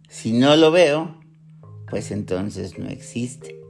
[0.09, 1.21] Si no lo veo,
[1.91, 3.61] pues entonces no existe.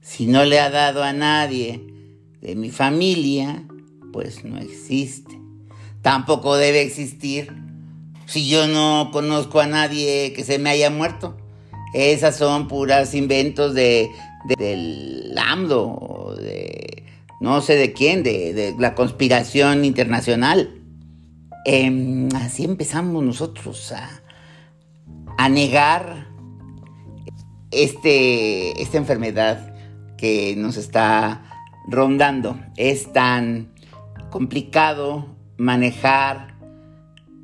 [0.00, 1.84] Si no le ha dado a nadie
[2.40, 3.64] de mi familia,
[4.10, 5.38] pues no existe.
[6.00, 7.52] Tampoco debe existir
[8.24, 11.36] si yo no conozco a nadie que se me haya muerto.
[11.92, 14.08] Esas son puras inventos de,
[14.58, 16.83] del AMDO, de
[17.44, 20.80] no sé de quién, de, la conspiración internacional.
[21.66, 24.08] Em, así empezamos nosotros a,
[25.36, 26.28] a negar
[27.70, 29.74] este, esta enfermedad
[30.16, 31.44] que nos está
[31.86, 32.58] rondando.
[32.78, 33.74] Es tan
[34.30, 35.26] complicado
[35.58, 36.54] manejar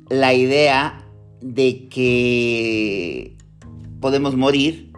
[0.09, 1.05] la idea
[1.41, 3.37] de que
[3.99, 4.93] podemos morir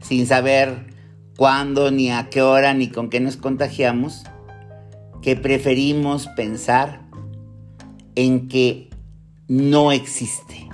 [0.00, 0.90] sin saber
[1.36, 4.24] cuándo, ni a qué hora, ni con qué nos contagiamos,
[5.22, 7.02] que preferimos pensar
[8.14, 8.90] en que
[9.48, 10.68] no existe.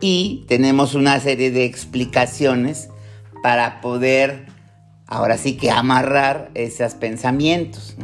[0.00, 2.90] Y tenemos una serie de explicaciones
[3.42, 4.46] para poder,
[5.06, 7.96] ahora sí que amarrar esos pensamientos,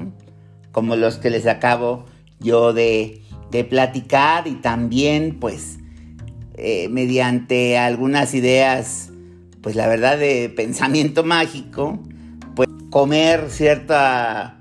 [0.72, 2.04] como los que les acabo
[2.40, 3.20] yo de,
[3.70, 5.78] platicar y también pues
[6.56, 9.12] eh, mediante algunas ideas
[9.64, 11.98] pues la verdad de pensamiento mágico,
[12.54, 14.60] pues comer cierta,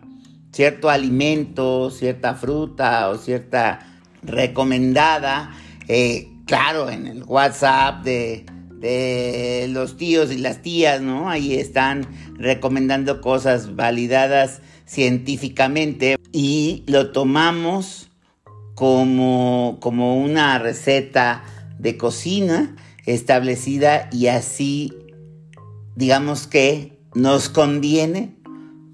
[0.53, 3.79] cierto alimento, cierta fruta o cierta
[4.21, 5.51] recomendada,
[5.87, 8.45] eh, claro, en el WhatsApp de,
[8.79, 11.29] de los tíos y las tías, ¿no?
[11.29, 18.11] Ahí están recomendando cosas validadas científicamente y lo tomamos
[18.75, 21.43] como, como una receta
[21.79, 22.75] de cocina
[23.05, 24.93] establecida y así,
[25.95, 28.35] digamos que nos conviene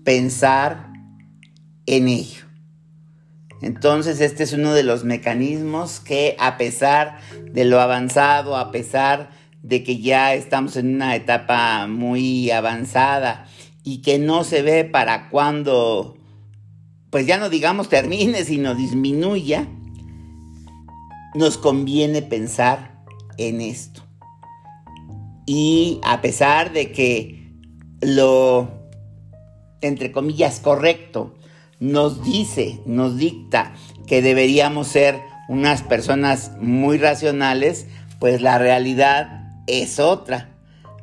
[0.04, 0.89] pensar
[1.90, 2.46] en ello.
[3.62, 7.18] Entonces este es uno de los mecanismos que a pesar
[7.52, 9.32] de lo avanzado, a pesar
[9.64, 13.48] de que ya estamos en una etapa muy avanzada
[13.84, 16.16] y que no se ve para cuando,
[17.10, 19.68] pues ya no digamos termine, sino disminuya,
[21.34, 23.02] nos conviene pensar
[23.38, 24.04] en esto.
[25.48, 27.52] Y a pesar de que
[28.00, 28.70] lo,
[29.82, 31.34] entre comillas, correcto
[31.80, 33.74] nos dice, nos dicta
[34.08, 37.88] que deberíamos ser unas personas muy racionales,
[38.20, 40.50] pues la realidad es otra.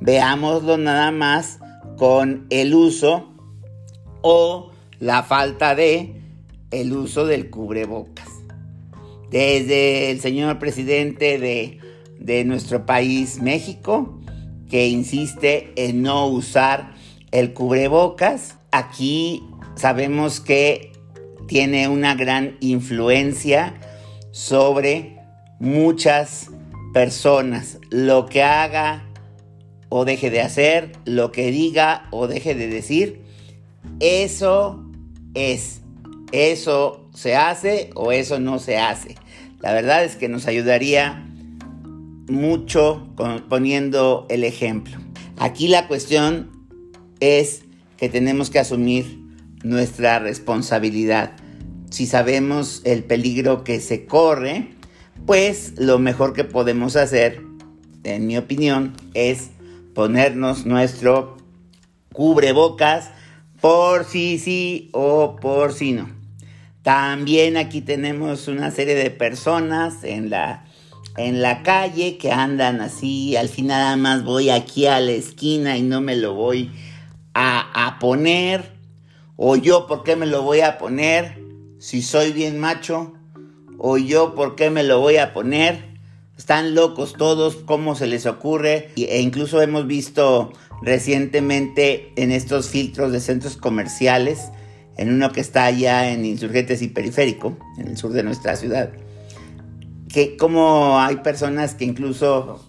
[0.00, 1.59] Veámoslo nada más
[1.97, 3.32] con el uso
[4.22, 6.20] o la falta de
[6.70, 8.28] el uso del cubrebocas.
[9.31, 11.81] Desde el señor presidente de
[12.19, 14.19] de nuestro país, México,
[14.69, 16.94] que insiste en no usar
[17.31, 18.56] el cubrebocas.
[18.72, 19.42] Aquí
[19.76, 20.92] sabemos que
[21.47, 23.75] tiene una gran influencia
[24.32, 25.16] sobre
[25.60, 26.51] muchas
[26.92, 27.78] personas.
[27.91, 29.04] Lo que haga
[29.89, 33.22] o deje de hacer, lo que diga o deje de decir,
[34.01, 34.84] eso
[35.34, 35.83] es.
[36.33, 39.15] Eso se hace o eso no se hace.
[39.60, 41.24] La verdad es que nos ayudaría
[42.28, 43.09] mucho
[43.48, 44.97] poniendo el ejemplo.
[45.39, 46.51] Aquí la cuestión
[47.21, 47.62] es
[47.97, 49.26] que tenemos que asumir
[49.62, 51.32] nuestra responsabilidad.
[51.91, 54.70] Si sabemos el peligro que se corre,
[55.24, 57.42] pues lo mejor que podemos hacer,
[58.04, 59.50] en mi opinión, es
[59.94, 61.36] ponernos nuestro
[62.12, 63.10] cubrebocas
[63.60, 66.08] por si sí o por si no.
[66.82, 70.64] También aquí tenemos una serie de personas en la,
[71.16, 75.76] en la calle que andan así, al final nada más voy aquí a la esquina
[75.76, 76.70] y no me lo voy
[77.34, 78.76] a, a poner.
[79.36, 81.38] O yo, ¿por qué me lo voy a poner?
[81.78, 83.12] Si soy bien macho.
[83.78, 85.97] O yo, ¿por qué me lo voy a poner?
[86.38, 88.91] Están locos todos, ¿cómo se les ocurre?
[88.97, 90.53] E incluso hemos visto
[90.83, 94.50] recientemente en estos filtros de centros comerciales,
[94.97, 98.92] en uno que está allá en Insurgentes y Periférico, en el sur de nuestra ciudad,
[100.09, 102.66] que como hay personas que incluso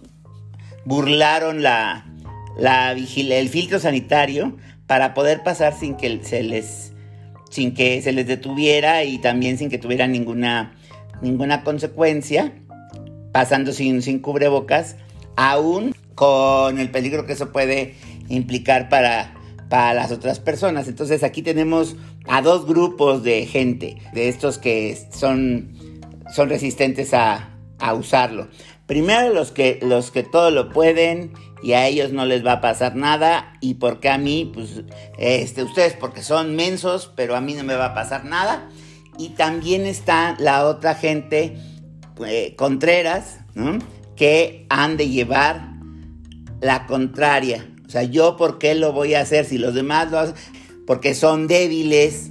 [0.84, 2.06] burlaron la,
[2.58, 4.56] la el filtro sanitario
[4.88, 6.92] para poder pasar sin que se les
[7.50, 10.74] sin que se les detuviera y también sin que tuvieran ninguna
[11.22, 12.52] ninguna consecuencia
[13.32, 14.96] pasando sin, sin cubrebocas,
[15.36, 17.94] aún con el peligro que eso puede
[18.28, 19.34] implicar para,
[19.68, 20.88] para las otras personas.
[20.88, 21.96] Entonces aquí tenemos
[22.26, 25.72] a dos grupos de gente, de estos que son,
[26.34, 28.48] son resistentes a, a usarlo.
[28.86, 31.32] Primero los que, los que todo lo pueden
[31.62, 33.54] y a ellos no les va a pasar nada.
[33.60, 34.50] ¿Y porque a mí?
[34.52, 34.82] Pues
[35.18, 38.68] este, ustedes porque son mensos, pero a mí no me va a pasar nada.
[39.18, 41.56] Y también está la otra gente
[42.24, 43.38] eh, Contreras,
[44.16, 45.72] que han de llevar
[46.60, 47.66] la contraria.
[47.86, 50.34] O sea, yo por qué lo voy a hacer si los demás lo hacen,
[50.86, 52.30] porque son débiles,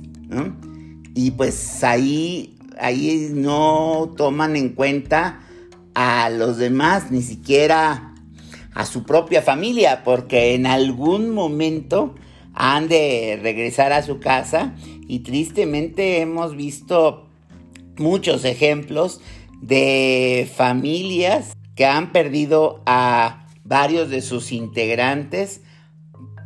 [1.16, 5.40] Y pues ahí, ahí no toman en cuenta
[5.96, 8.07] a los demás, ni siquiera
[8.78, 12.14] a su propia familia, porque en algún momento
[12.54, 14.76] han de regresar a su casa
[15.08, 17.28] y tristemente hemos visto
[17.98, 19.20] muchos ejemplos
[19.64, 25.62] de familias que han perdido a varios de sus integrantes,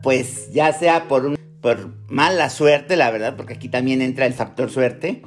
[0.01, 4.71] pues ya sea por, por mala suerte, la verdad, porque aquí también entra el factor
[4.71, 5.21] suerte,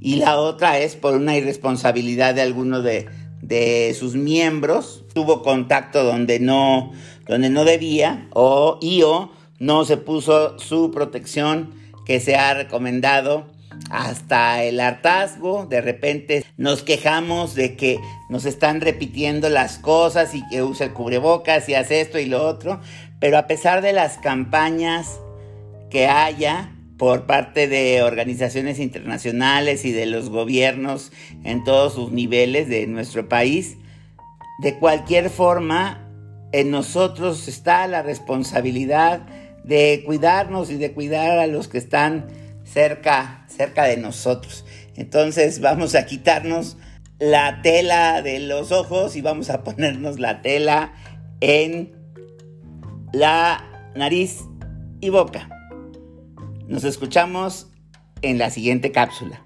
[0.00, 3.10] y la otra es por una irresponsabilidad de alguno de,
[3.46, 6.92] de sus miembros, tuvo contacto donde no,
[7.26, 13.46] donde no debía, o y o no se puso su protección que se ha recomendado
[13.90, 18.00] hasta el hartazgo, de repente nos quejamos de que
[18.30, 22.46] nos están repitiendo las cosas y que usa el cubrebocas y hace esto y lo
[22.46, 22.80] otro,
[23.20, 25.20] pero a pesar de las campañas
[25.90, 31.12] que haya por parte de organizaciones internacionales y de los gobiernos
[31.44, 33.76] en todos sus niveles de nuestro país,
[34.58, 36.02] de cualquier forma,
[36.52, 39.26] en nosotros está la responsabilidad
[39.64, 42.28] de cuidarnos y de cuidar a los que están
[42.64, 44.64] cerca, cerca de nosotros.
[44.94, 46.78] Entonces vamos a quitarnos
[47.18, 50.94] la tela de los ojos y vamos a ponernos la tela
[51.40, 51.92] en
[53.12, 53.64] la
[53.94, 54.40] nariz
[55.00, 55.55] y boca.
[56.68, 57.68] Nos escuchamos
[58.22, 59.45] en la siguiente cápsula.